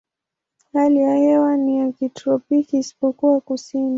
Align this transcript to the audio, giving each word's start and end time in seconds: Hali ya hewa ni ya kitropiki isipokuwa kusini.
Hali 0.73 0.99
ya 0.99 1.15
hewa 1.15 1.57
ni 1.57 1.79
ya 1.79 1.91
kitropiki 1.91 2.77
isipokuwa 2.77 3.41
kusini. 3.41 3.89